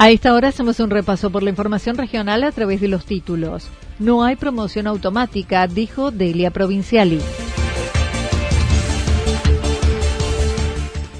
[0.00, 3.68] A esta hora hacemos un repaso por la información regional a través de los títulos.
[3.98, 7.18] No hay promoción automática, dijo Delia Provinciali.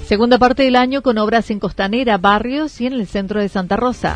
[0.05, 3.75] Segunda parte del año con obras en Costanera, Barrios y en el centro de Santa
[3.75, 4.15] Rosa.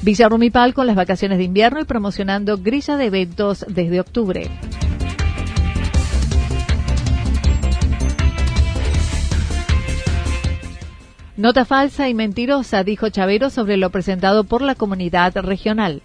[0.00, 4.50] Villa Rumipal con las vacaciones de invierno y promocionando grilla de eventos desde octubre.
[11.42, 16.00] Nota falsa y mentirosa, dijo Chavero sobre lo presentado por la comunidad regional.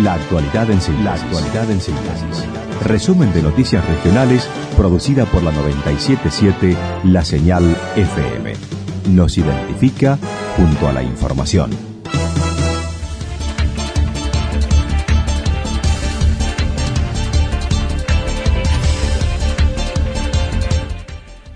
[0.00, 2.46] La actualidad en síntesis.
[2.84, 8.52] Resumen de noticias regionales producida por la 977 La Señal FM.
[9.10, 10.16] Nos identifica
[10.56, 11.93] junto a la información.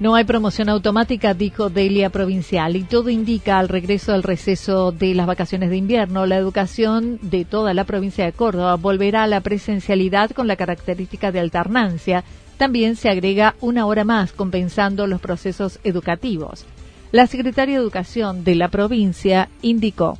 [0.00, 5.12] No hay promoción automática, dijo Delia Provincial, y todo indica al regreso al receso de
[5.12, 9.40] las vacaciones de invierno, la educación de toda la provincia de Córdoba volverá a la
[9.40, 12.22] presencialidad con la característica de alternancia.
[12.58, 16.64] También se agrega una hora más compensando los procesos educativos.
[17.10, 20.16] La secretaria de Educación de la provincia indicó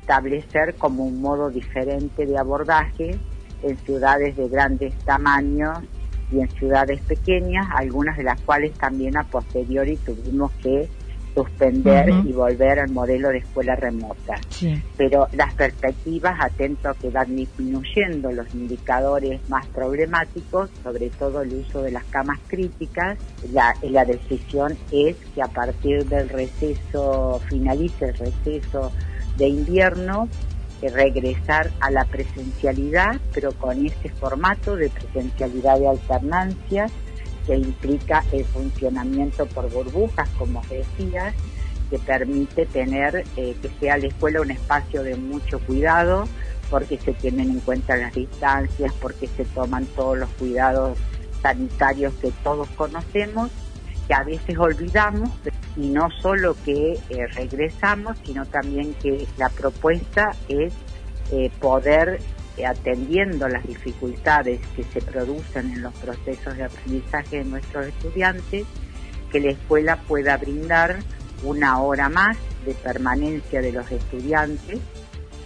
[0.00, 3.18] establecer como un modo diferente de abordaje
[3.62, 5.80] en ciudades de grandes tamaños
[6.32, 10.88] y en ciudades pequeñas, algunas de las cuales también a posteriori tuvimos que
[11.34, 14.40] suspender y volver al modelo de escuela remota.
[14.96, 21.54] Pero las perspectivas, atento a que van disminuyendo los indicadores más problemáticos, sobre todo el
[21.54, 23.18] uso de las camas críticas,
[23.52, 28.92] la, la decisión es que a partir del receso, finalice el receso
[29.36, 30.28] de invierno,
[30.82, 36.86] regresar a la presencialidad, pero con ese formato de presencialidad de alternancia
[37.46, 41.34] que implica el funcionamiento por burbujas, como decías,
[41.90, 46.28] que permite tener eh, que sea la escuela un espacio de mucho cuidado,
[46.70, 50.98] porque se tienen en cuenta las distancias, porque se toman todos los cuidados
[51.42, 53.50] sanitarios que todos conocemos,
[54.06, 55.30] que a veces olvidamos,
[55.78, 60.74] y no solo que eh, regresamos, sino también que la propuesta es
[61.30, 62.18] eh, poder,
[62.56, 68.66] eh, atendiendo las dificultades que se producen en los procesos de aprendizaje de nuestros estudiantes,
[69.30, 70.98] que la escuela pueda brindar
[71.44, 72.36] una hora más
[72.66, 74.80] de permanencia de los estudiantes.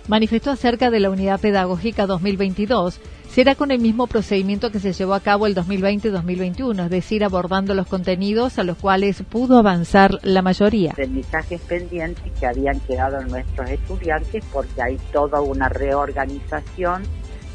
[0.08, 3.00] Manifestó acerca de la unidad pedagógica 2022
[3.32, 7.74] será con el mismo procedimiento que se llevó a cabo el 2020-2021, es decir, abordando
[7.74, 10.90] los contenidos a los cuales pudo avanzar la mayoría.
[10.92, 17.04] Aprendizajes pendientes que habían quedado en nuestros estudiantes porque hay toda una reorganización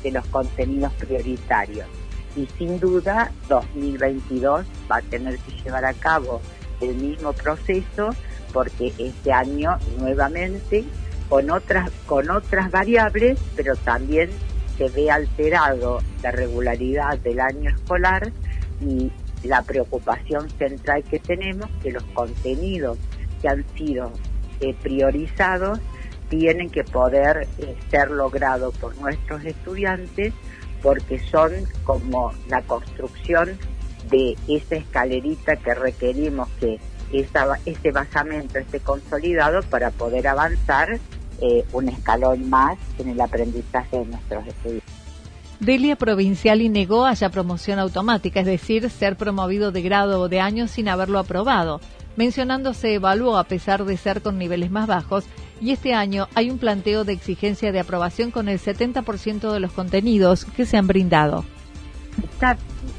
[0.01, 1.85] de los contenidos prioritarios.
[2.35, 6.41] Y sin duda, 2022 va a tener que llevar a cabo
[6.81, 8.09] el mismo proceso
[8.52, 10.85] porque este año nuevamente
[11.29, 14.29] con otras con otras variables, pero también
[14.78, 18.32] se ve alterado la regularidad del año escolar
[18.82, 19.12] y
[19.44, 22.97] la preocupación central que tenemos que los contenidos
[23.41, 24.12] que han sido
[24.59, 25.79] eh, priorizados
[26.29, 30.34] tienen que poder eh, ser logrados por nuestros estudiantes
[30.82, 31.52] porque son
[31.84, 33.58] como la construcción
[34.09, 36.79] de esa escalerita que requerimos que
[37.12, 41.00] esa, ese basamento esté consolidado para poder avanzar
[41.41, 44.97] eh, un escalón más en el aprendizaje de nuestros estudiantes.
[45.59, 50.39] Delia Provincial y negó haya promoción automática, es decir, ser promovido de grado o de
[50.39, 51.81] año sin haberlo aprobado.
[52.16, 55.25] mencionando se evaluó a pesar de ser con niveles más bajos
[55.61, 59.72] y este año hay un planteo de exigencia de aprobación con el 70% de los
[59.72, 61.45] contenidos que se han brindado.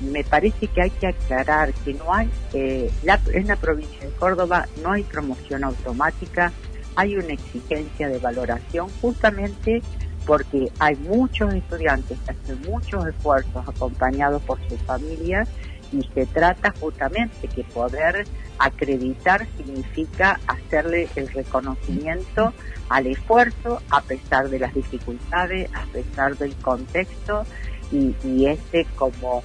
[0.00, 2.90] me parece que hay que aclarar que no hay, eh,
[3.32, 6.52] en la provincia de Córdoba no hay promoción automática,
[6.96, 9.82] hay una exigencia de valoración justamente
[10.26, 15.48] porque hay muchos estudiantes que hacen muchos esfuerzos acompañados por sus familias
[15.90, 18.26] y se trata justamente que poder
[18.58, 22.52] acreditar significa hacerle el reconocimiento
[22.90, 27.44] al esfuerzo a pesar de las dificultades, a pesar del contexto
[27.92, 29.42] y, y este como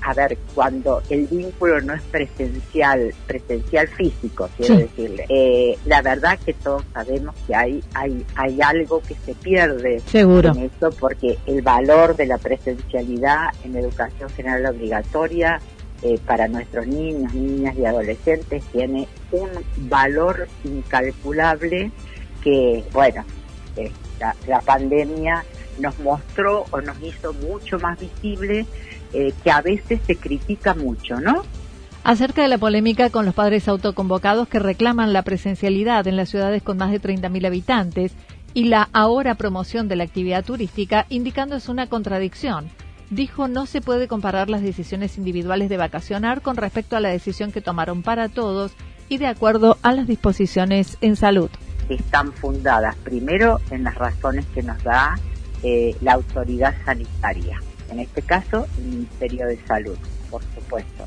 [0.00, 6.38] a ver, cuando el vínculo no es presencial, presencial físico, quiero decirle, eh, la verdad
[6.44, 10.52] que todos sabemos que hay, hay, hay algo que se pierde Seguro.
[10.52, 15.60] en eso porque el valor de la presencialidad en educación general obligatoria
[16.02, 19.50] eh, para nuestros niños, niñas y adolescentes tiene un
[19.88, 21.90] valor incalculable
[22.42, 23.24] que, bueno,
[23.76, 23.90] eh,
[24.46, 25.44] la pandemia
[25.78, 28.66] nos mostró o nos hizo mucho más visible
[29.12, 31.42] eh, que a veces se critica mucho, ¿no?
[32.02, 36.62] Acerca de la polémica con los padres autoconvocados que reclaman la presencialidad en las ciudades
[36.62, 38.12] con más de 30.000 habitantes
[38.52, 42.68] y la ahora promoción de la actividad turística, indicando es una contradicción.
[43.10, 47.52] Dijo no se puede comparar las decisiones individuales de vacacionar con respecto a la decisión
[47.52, 48.72] que tomaron para todos
[49.08, 51.50] y de acuerdo a las disposiciones en salud.
[51.88, 55.16] Están fundadas primero en las razones que nos da
[55.64, 59.96] eh, la autoridad sanitaria en este caso el Ministerio de Salud,
[60.30, 61.04] por supuesto.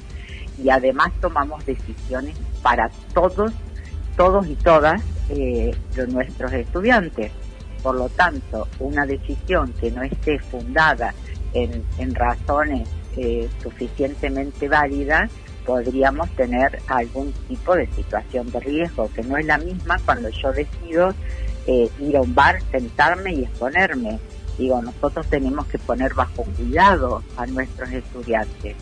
[0.62, 3.51] Y además tomamos decisiones para todos,
[4.15, 5.75] todos y todas eh,
[6.07, 7.31] nuestros estudiantes.
[7.83, 11.13] Por lo tanto, una decisión que no esté fundada
[11.53, 15.30] en, razones eh, suficientemente válidas,
[15.65, 20.51] podríamos tener algún tipo de situación de riesgo, que no es la misma cuando yo
[20.51, 21.13] decido
[21.68, 24.19] eh, ir a un bar, sentarme y exponerme
[24.57, 28.75] Digo, nosotros tenemos que poner bajo cuidado a nuestros estudiantes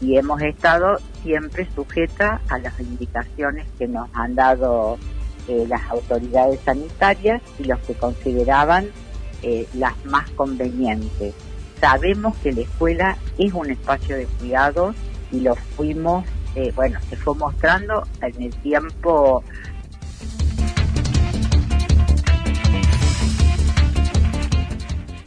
[0.00, 4.98] y hemos estado siempre sujeta a las indicaciones que nos han dado
[5.48, 8.88] eh, las autoridades sanitarias y los que consideraban
[9.42, 11.34] eh, las más convenientes.
[11.80, 14.94] Sabemos que la escuela es un espacio de cuidado
[15.32, 16.24] y lo fuimos,
[16.54, 19.42] eh, bueno, se fue mostrando en el tiempo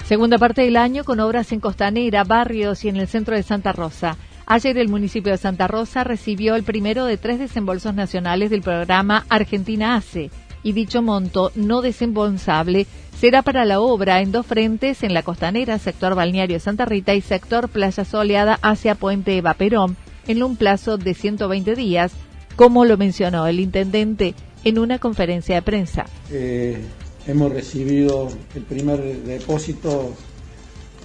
[0.07, 3.73] Segunda parte del año con obras en Costanera, Barrios y en el centro de Santa
[3.73, 4.15] Rosa.
[4.45, 9.25] Ayer el municipio de Santa Rosa recibió el primero de tres desembolsos nacionales del programa
[9.27, 10.31] Argentina Hace
[10.63, 12.87] y dicho monto no desembolsable
[13.19, 17.19] será para la obra en dos frentes en la costanera, sector balneario Santa Rita y
[17.19, 22.13] sector Playa Soleada hacia Puente Eva Perón en un plazo de 120 días,
[22.55, 26.05] como lo mencionó el intendente en una conferencia de prensa.
[26.31, 26.81] Eh,
[27.27, 30.13] hemos recibido el primer depósito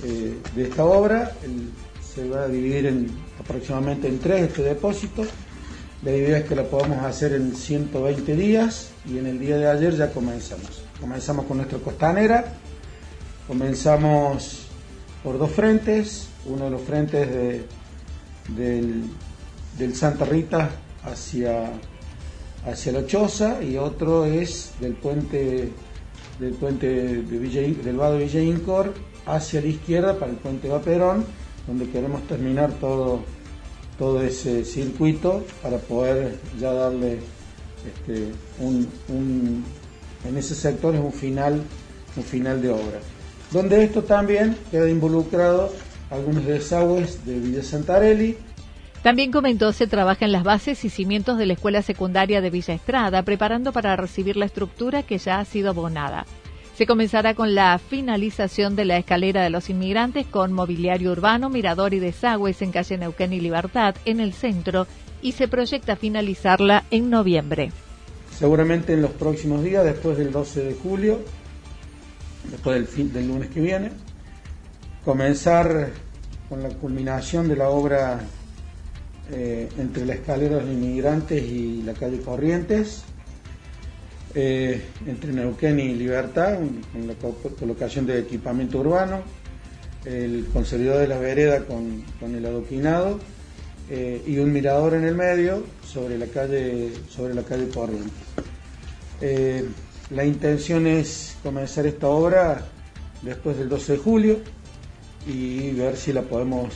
[0.04, 1.32] eh, de esta obra.
[2.14, 3.08] se va a dividir en,
[3.40, 5.24] aproximadamente en tres este depósito.
[6.02, 9.68] La idea es que lo podamos hacer en 120 días y en el día de
[9.68, 10.82] ayer ya comenzamos.
[11.00, 12.54] Comenzamos con nuestra costanera.
[13.46, 14.66] Comenzamos
[15.22, 16.28] por dos frentes.
[16.46, 17.64] Uno de los frentes de,
[19.78, 20.70] del, Santa Rita
[21.04, 21.70] hacia,
[22.66, 25.72] hacia La Choza y otro es del puente
[26.42, 28.92] del puente de del vado Villa Incor
[29.26, 31.24] hacia la izquierda para el puente Vaperón,
[31.68, 33.20] donde queremos terminar todo,
[33.96, 37.20] todo ese circuito para poder ya darle
[37.86, 39.64] este, un,
[40.28, 41.62] en ese sector es un final,
[42.16, 42.98] un final de obra.
[43.52, 45.70] Donde esto también queda involucrado
[46.10, 48.36] algunos desagües de Villa Santarelli,
[49.02, 52.74] también comentó se trabaja en las bases y cimientos de la escuela secundaria de Villa
[52.74, 56.24] Estrada, preparando para recibir la estructura que ya ha sido abonada.
[56.76, 61.94] Se comenzará con la finalización de la escalera de los inmigrantes con mobiliario urbano, mirador
[61.94, 64.86] y desagües en calle Neuquén y Libertad en el centro
[65.20, 67.72] y se proyecta finalizarla en noviembre.
[68.30, 71.20] Seguramente en los próximos días, después del 12 de julio,
[72.50, 73.90] después del, fin, del lunes que viene,
[75.04, 75.90] comenzar
[76.48, 78.20] con la culminación de la obra
[79.34, 83.02] eh, entre la escalera de los inmigrantes y la calle Corrientes,
[84.34, 86.58] eh, entre Neuquén y Libertad,
[86.94, 87.14] en la
[87.58, 89.22] colocación de equipamiento urbano,
[90.04, 93.20] el consolidado de la vereda con, el adoquinado
[93.88, 98.12] eh, y un mirador en el medio sobre la calle, sobre la calle Corrientes.
[100.10, 102.66] la intención es comenzar esta obra
[103.22, 104.40] después del 12 de julio
[105.26, 106.74] y ver si la podemos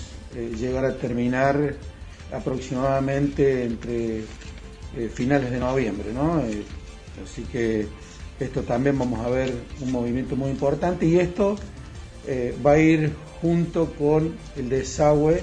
[0.59, 1.75] llegar a terminar
[2.33, 4.23] aproximadamente entre
[5.15, 6.43] finales de noviembre, ¿no?
[7.23, 7.87] así que
[8.41, 11.57] esto también vamos a ver un movimiento muy importante y esto
[12.65, 15.43] va a ir junto con el desagüe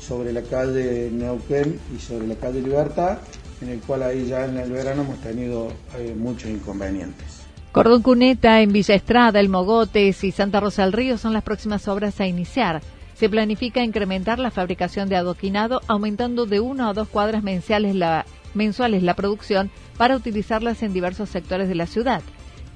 [0.00, 3.18] sobre la calle Neuquén y sobre la calle Libertad,
[3.60, 5.72] en el cual ahí ya en el verano hemos tenido
[6.16, 7.42] muchos inconvenientes.
[7.72, 11.86] Cordón Cuneta en Villa Estrada, El Mogotes y Santa Rosa del Río son las próximas
[11.88, 12.80] obras a iniciar.
[13.18, 18.26] Se planifica incrementar la fabricación de adoquinado, aumentando de una a dos cuadras mensuales la,
[18.52, 22.22] mensuales la producción para utilizarlas en diversos sectores de la ciudad.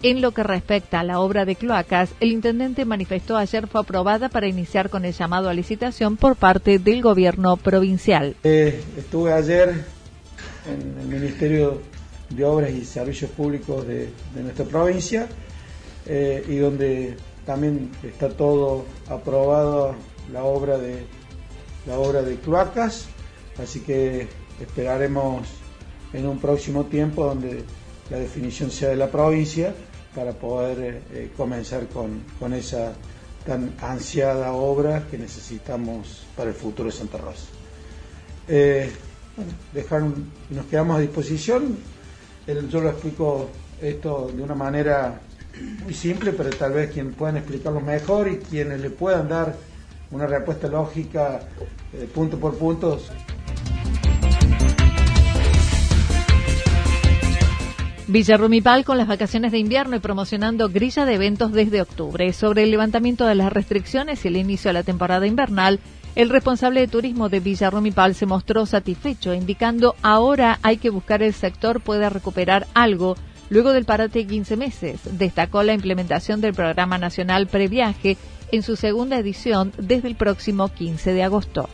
[0.03, 4.31] En lo que respecta a la obra de cloacas, el intendente manifestó ayer fue aprobada
[4.31, 8.35] para iniciar con el llamado a licitación por parte del gobierno provincial.
[8.43, 9.85] Eh, estuve ayer
[10.67, 11.83] en el Ministerio
[12.31, 15.29] de Obras y Servicios Públicos de, nuestra provincia
[16.07, 19.97] eh, y donde también está todo aprobado
[20.33, 21.07] la obra de
[21.87, 23.07] la obra de cloacas,
[23.59, 24.29] así que
[24.61, 25.47] esperaremos
[26.13, 27.65] en un próximo tiempo donde
[28.11, 29.75] la definición sea de la provincia
[30.15, 32.93] para poder eh, eh, comenzar con, con, esa
[33.47, 37.47] tan ansiada obra que necesitamos para el futuro de Santa Rosa.
[38.47, 40.03] bueno, dejar,
[40.51, 41.79] nos quedamos a disposición
[42.69, 43.49] yo lo explico
[43.81, 45.21] esto de una manera
[45.85, 49.57] muy simple, pero tal vez quien puedan explicarlo mejor y quienes le puedan dar
[50.11, 51.41] una respuesta lógica
[51.93, 52.99] eh, punto por punto.
[58.09, 62.33] Villa Rumipal con las vacaciones de invierno y promocionando grilla de eventos desde octubre.
[62.33, 65.79] Sobre el levantamiento de las restricciones y el inicio de la temporada invernal,
[66.17, 71.23] el responsable de turismo de Villa Romipal se mostró satisfecho, indicando ahora hay que buscar
[71.23, 73.15] el sector pueda recuperar algo
[73.49, 75.01] luego del parate de 15 meses.
[75.13, 78.17] Destacó la implementación del Programa Nacional Previaje
[78.53, 81.69] en su segunda edición desde el próximo 15 de agosto.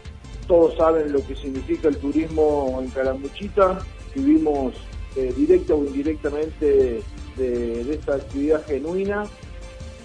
[0.47, 3.79] Todos saben lo que significa el turismo en Calamuchita.
[4.15, 4.75] Vivimos
[5.17, 7.03] eh, directa o indirectamente
[7.37, 9.25] de esta actividad genuina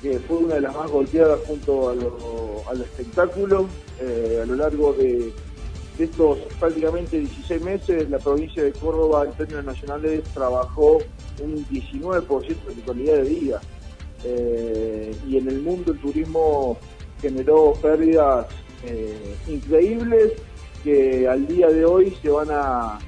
[0.01, 3.67] que fue una de las más golpeadas junto al espectáculo.
[3.99, 5.31] Eh, a lo largo de,
[5.99, 10.97] estos prácticamente 16 meses, la provincia de Córdoba en términos nacionales trabajó
[11.43, 13.61] un 19% de calidad de vida.
[14.23, 16.77] Eh, y en el mundo el turismo
[17.21, 18.47] generó pérdidas
[18.83, 20.33] eh, increíbles
[20.83, 22.99] que al día de hoy se van a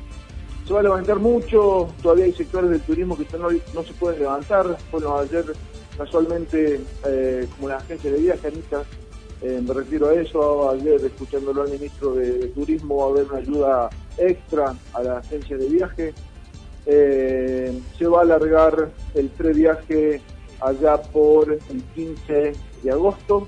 [0.67, 4.19] se va a levantar mucho, todavía hay sectores del turismo que no, no se pueden
[4.21, 4.77] levantar.
[4.93, 5.43] Bueno, ayer
[5.97, 8.83] casualmente eh, como la agencia de Anita,
[9.41, 13.39] eh, me refiero a eso, ayer escuchándolo al ministro de, Turismo, va a haber una
[13.39, 16.13] ayuda extra a la agencia de viaje.
[16.85, 20.21] Se va a alargar el previaje
[20.63, 22.53] allá por el 15
[22.83, 23.47] de agosto.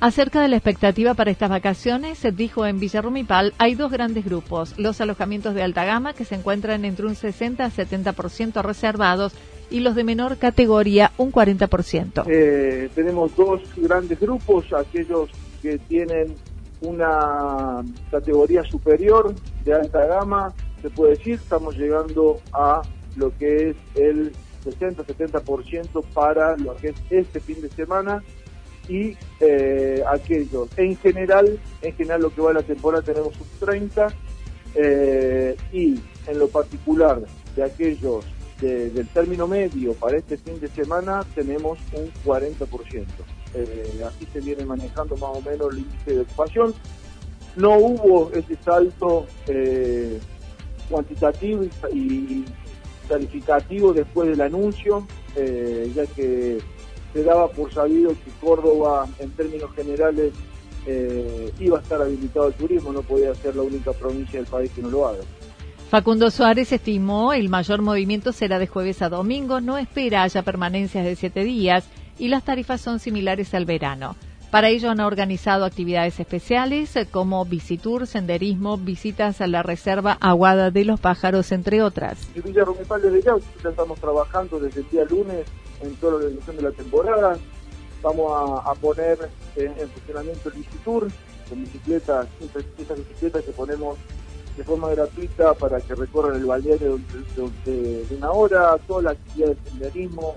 [0.00, 4.78] Acerca de la expectativa para estas vacaciones, se dijo en Villarrumipal, hay dos grandes grupos,
[4.78, 9.34] los alojamientos de alta gama que se encuentran entre un 60 a 70% reservados
[9.68, 12.24] y los de menor categoría un 40%.
[12.26, 15.28] Eh, tenemos dos grandes grupos, aquellos
[15.60, 16.34] que tienen
[16.80, 19.34] una categoría superior
[19.64, 22.80] de alta gama, se puede decir, estamos llegando a
[23.16, 24.32] lo que es el
[24.64, 28.22] 60-70% para lo que es este fin de semana
[28.88, 33.66] y eh, aquellos, en general, en general lo que va a la temporada tenemos un
[33.66, 34.08] 30
[34.74, 37.20] eh, y en lo particular
[37.54, 38.24] de aquellos
[38.60, 43.06] del término medio para este fin de semana tenemos un 40%.
[43.54, 46.74] Eh, así se viene manejando más o menos el índice de ocupación.
[47.56, 50.20] No hubo ese salto eh,
[50.88, 52.44] cuantitativo y,
[53.10, 56.58] calificativo después del anuncio, eh, ya que
[57.12, 60.32] se daba por sabido que Córdoba, en términos generales,
[61.60, 64.80] iba a estar habilitado al turismo, no podía ser la única provincia del país que
[64.80, 65.20] no lo haga.
[65.90, 71.04] Facundo Suárez estimó el mayor movimiento será de jueves a domingo, no espera haya permanencias
[71.04, 71.84] de siete días
[72.16, 74.14] y las tarifas son similares al verano.
[74.50, 80.84] Para ello han organizado actividades especiales como Visitur, senderismo, visitas a la reserva Aguada de
[80.84, 82.18] los Pájaros, entre otras.
[82.34, 82.64] En Villa
[83.00, 83.36] desde ya,
[83.68, 85.46] estamos trabajando desde el día lunes
[85.80, 87.38] en toda la elección de la temporada.
[88.02, 89.18] Vamos a, poner
[89.54, 91.08] en, funcionamiento el Visitur
[91.48, 92.26] con bicicletas,
[92.76, 93.98] esas bicicletas que ponemos
[94.56, 96.98] de forma gratuita para que recorran el balneario
[97.64, 100.34] de, una hora, toda la actividad de senderismo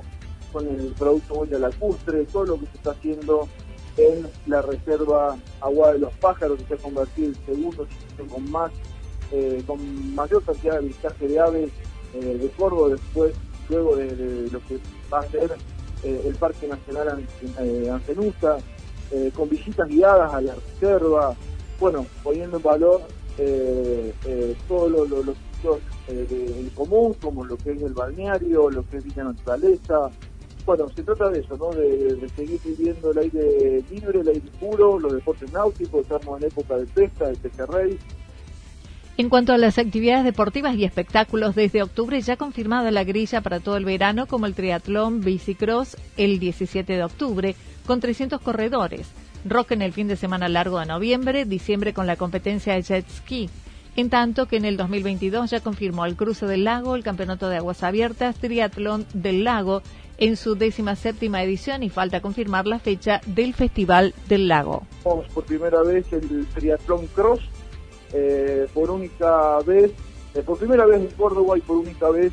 [0.52, 3.50] con el producto Boya Lacustre, todo lo que se está haciendo
[3.98, 7.88] en la reserva Agua de los Pájaros, que se ha convertido en segundo
[8.30, 8.72] con más
[9.32, 11.70] eh, con mayor cantidad de avistaje de aves
[12.14, 13.34] eh, de Córdoba después,
[13.70, 14.80] luego de, lo que
[15.12, 15.52] va a ser
[16.04, 17.26] eh, el Parque Nacional
[17.92, 18.58] Ancenusa,
[19.36, 21.36] con visitas guiadas a la reserva,
[21.80, 23.02] bueno, poniendo en valor
[23.38, 28.88] eh, eh, todo lo, servicios eh, del común, como lo que es el balneario, lo
[28.88, 30.12] que es Villa Naturaleza.
[30.66, 31.72] Bueno, se trata de eso, ¿no?
[31.72, 36.78] De, seguir viviendo el aire libre, el aire puro, los deportes náuticos, estamos en época
[36.78, 38.00] de pesca, de pejerrey.
[39.18, 43.60] En cuanto a las actividades deportivas y espectáculos, desde octubre ya confirmada la grilla para
[43.60, 47.56] todo el verano, como el triatlón bicicross el 17 de octubre,
[47.86, 49.12] con 300 corredores.
[49.46, 53.08] Rock en el fin de semana largo de noviembre, diciembre con la competencia de jet
[53.10, 53.50] ski.
[53.96, 57.58] En tanto que en el 2022 ya confirmó el cruce del lago, el campeonato de
[57.58, 59.84] aguas abiertas, triatlón del lago
[60.24, 64.84] en su décima séptima edición y falta confirmar la fecha del Festival del Lago.
[65.04, 67.42] Vamos por primera vez el triatlón cross,
[68.14, 69.92] eh, por única vez,
[70.34, 72.32] eh, por primera vez en Córdoba y por única vez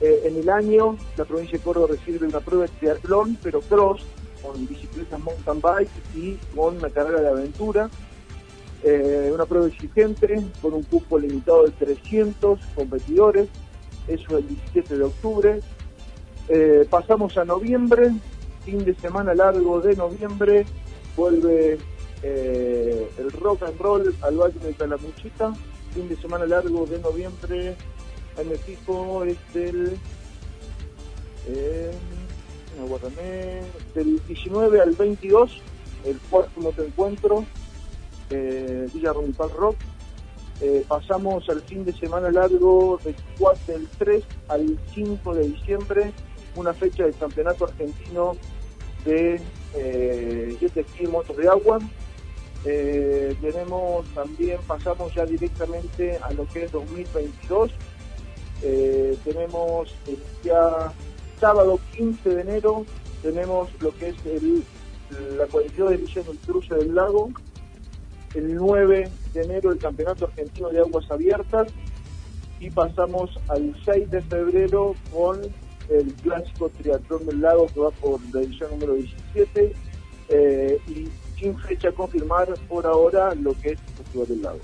[0.00, 4.02] eh, en el año, la provincia de Córdoba recibe una prueba de triatlón, pero cross,
[4.42, 7.90] con bicicletas mountain bike y con una carrera de aventura.
[8.82, 13.48] Una prueba exigente con un cupo limitado de 300 competidores,
[14.08, 15.60] eso el 17 de octubre.
[16.52, 18.10] Eh, pasamos a noviembre,
[18.64, 20.66] fin de semana largo de noviembre,
[21.16, 21.78] vuelve
[22.24, 25.54] eh, el rock and roll al Valle de Calamuchita,
[25.94, 27.76] fin de semana largo de noviembre,
[28.36, 29.96] el tipo es del
[33.94, 35.60] del 19 al 22,
[36.04, 37.44] el cuarto encuentro,
[38.30, 39.76] eh, Villa Rumipal Rock.
[40.62, 46.12] Eh, pasamos al fin de semana largo del, 4, del 3 al 5 de diciembre,
[46.60, 48.36] una fecha del campeonato argentino
[49.04, 49.40] de
[49.74, 51.78] eh, jet ski motos de agua.
[52.64, 57.72] Eh, tenemos también, pasamos ya directamente a lo que es 2022.
[59.24, 59.94] tenemos
[60.44, 60.92] ya
[61.40, 62.84] sábado 15 de enero
[63.22, 64.64] tenemos lo que es el,
[65.36, 67.30] la 42 edición del cruce del lago,
[68.34, 71.68] el 9 de enero el Campeonato Argentino de Aguas Abiertas
[72.60, 75.40] y pasamos al 6 de febrero con
[75.90, 79.74] el clásico triatlón del lago que va por la edición número 17
[80.28, 84.60] eh, y sin fecha confirmar por ahora lo que es el Festival del Lago.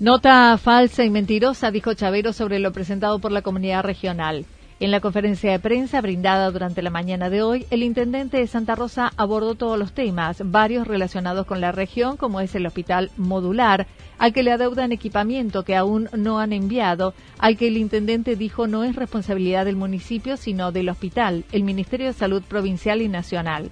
[0.00, 4.44] Nota falsa y mentirosa, dijo Chavero sobre lo presentado por la comunidad regional.
[4.80, 8.76] En la conferencia de prensa brindada durante la mañana de hoy, el intendente de Santa
[8.76, 13.88] Rosa abordó todos los temas, varios relacionados con la región, como es el hospital modular,
[14.18, 18.68] al que le adeudan equipamiento que aún no han enviado, al que el intendente dijo
[18.68, 23.70] no es responsabilidad del municipio, sino del hospital, el Ministerio de Salud Provincial y Nacional.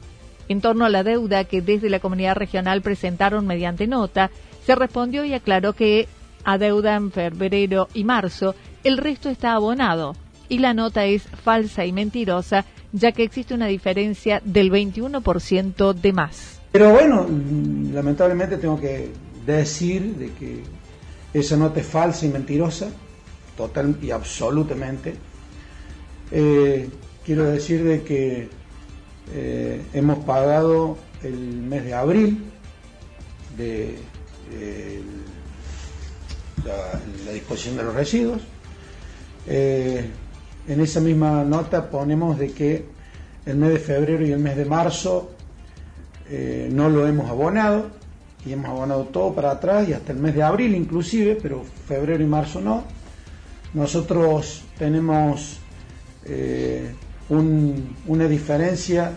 [0.49, 4.33] En torno a la deuda que desde la comunidad regional presentaron mediante nota,
[4.65, 6.09] se respondió y aclaró que
[6.43, 10.17] a en febrero y marzo, el resto está abonado
[10.49, 16.13] y la nota es falsa y mentirosa, ya que existe una diferencia del 21% de
[16.13, 16.61] más.
[16.73, 17.27] Pero bueno,
[17.93, 19.11] lamentablemente tengo que
[19.47, 20.63] decir de que
[21.33, 22.89] esa nota es falsa y mentirosa,
[23.57, 25.15] total y absolutamente.
[26.31, 26.89] Eh,
[27.25, 28.49] quiero decir de que
[29.35, 32.45] eh, hemos pagado el mes de abril
[33.57, 33.97] de,
[36.65, 38.43] la, disposición de los residuos.
[40.69, 42.85] En esa misma nota ponemos de que
[43.45, 45.31] el mes de febrero y el mes de marzo
[46.29, 47.87] eh, no lo hemos abonado
[48.45, 52.23] y hemos abonado todo para atrás y hasta el mes de abril inclusive, pero febrero
[52.23, 52.85] y marzo no.
[53.75, 55.59] Nosotros tenemos
[56.25, 56.93] eh,
[57.29, 59.13] una diferencia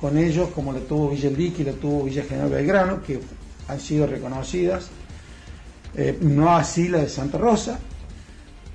[0.00, 3.20] con ellos como la tuvo Villa El y la tuvo Villa General Belgrano, que
[3.68, 4.88] han sido reconocidas,
[5.96, 7.78] eh, no así la de Santa Rosa,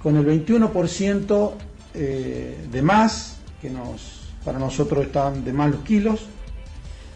[0.02, 1.52] con el 21%
[1.94, 6.26] eh, de más, que nos, para nosotros estaban de más los kilos.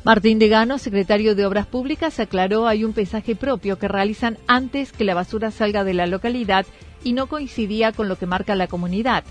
[0.03, 5.03] Martín Degano, secretario de Obras Públicas, aclaró hay un pesaje propio que realizan antes que
[5.03, 6.65] la basura salga de la localidad
[7.03, 9.23] y no coincidía con lo que marca la comunidad.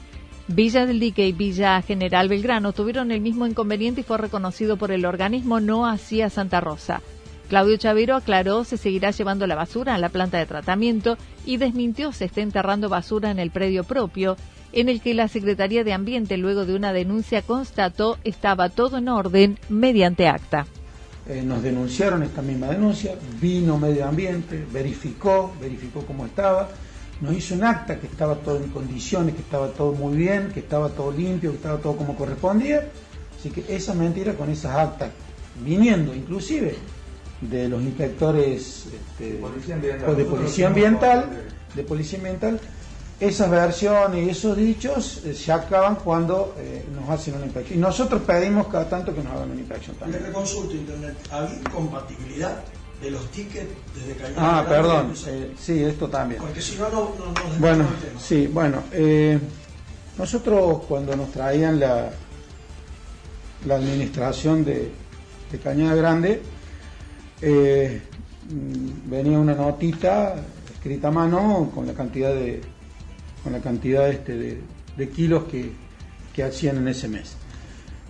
[0.49, 4.91] Villa del Dique y Villa General Belgrano tuvieron el mismo inconveniente y fue reconocido por
[4.91, 7.03] el organismo, no hacia Santa Rosa.
[7.49, 12.11] Claudio Chavero aclaró se seguirá llevando la basura a la planta de tratamiento y desmintió
[12.13, 14.37] se esté enterrando basura en el predio propio
[14.75, 19.09] en el que la Secretaría de Ambiente, luego de una denuncia, constató estaba todo en
[19.09, 20.67] orden mediante acta.
[21.29, 26.69] Eh, nos denunciaron esta misma denuncia, vino Medio Ambiente, verificó, verificó cómo estaba,
[27.21, 30.61] nos hizo un acta que estaba todo en condiciones, que estaba todo muy bien, que
[30.61, 32.89] estaba todo limpio, que estaba todo como correspondía.
[33.39, 35.11] Así que esa mentira con esas actas,
[35.65, 36.75] viniendo inclusive
[37.41, 41.31] de los inspectores este, de policía ambiental,
[41.75, 42.61] de policía ambiental
[43.20, 47.79] esas versiones y esos dichos eh, se acaban cuando eh, nos hacen una inspección.
[47.79, 50.22] Y nosotros pedimos cada tanto que nos hagan una inspección también.
[50.22, 52.57] Le consulto Internet, ¿había incompatibilidad
[53.00, 56.40] de los tickets desde Cañada Ah, perdón, eh, sí, esto también.
[56.40, 57.87] Porque si no, no, no, Bueno,
[58.18, 58.83] sí, bueno,
[60.18, 62.11] nosotros cuando nos traían la,
[63.66, 64.90] la administración de,
[65.50, 66.42] de Cañada Grande,
[67.42, 70.37] mm, venía una notita
[70.72, 72.74] escrita a mano con la cantidad de
[73.45, 74.61] con la cantidad este
[74.97, 75.73] de, kilos que,
[76.43, 77.37] hacían en ese mes.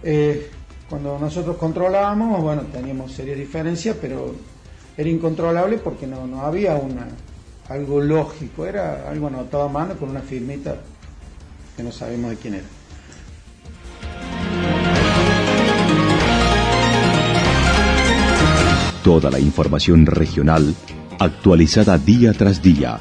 [0.03, 0.49] Eh,
[0.89, 4.35] cuando nosotros controlábamos, bueno, teníamos serias diferencias, pero
[4.97, 7.07] era incontrolable porque no, no había una
[7.69, 10.77] algo lógico, era algo anotado a mano con una firmita
[11.77, 12.65] que no sabemos de quién era.
[19.03, 20.75] Toda la información regional
[21.19, 23.01] actualizada día tras día.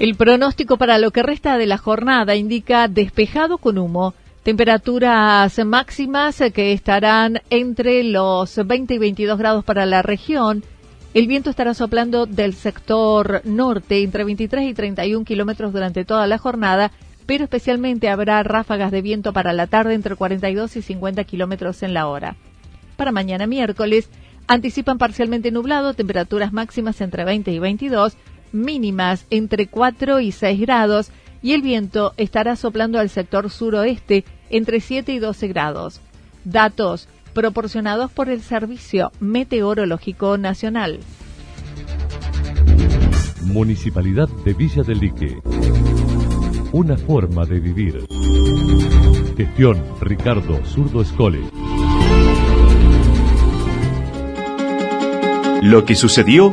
[0.00, 6.42] El pronóstico para lo que resta de la jornada indica despejado con humo, temperaturas máximas
[6.54, 10.64] que estarán entre los 20 y 22 grados para la región.
[11.12, 16.38] El viento estará soplando del sector norte entre 23 y 31 kilómetros durante toda la
[16.38, 16.92] jornada,
[17.26, 21.92] pero especialmente habrá ráfagas de viento para la tarde entre 42 y 50 kilómetros en
[21.92, 22.36] la hora.
[22.96, 24.08] Para mañana miércoles,
[24.46, 28.16] anticipan parcialmente nublado, temperaturas máximas entre 20 y 22
[28.52, 31.10] mínimas entre 4 y 6 grados
[31.42, 36.00] y el viento estará soplando al sector suroeste entre 7 y 12 grados.
[36.44, 41.00] Datos proporcionados por el Servicio Meteorológico Nacional.
[43.42, 45.38] Municipalidad de Villa del Lique.
[46.72, 48.06] Una forma de vivir.
[49.36, 51.40] Gestión Ricardo Zurdo Escole.
[55.62, 56.52] Lo que sucedió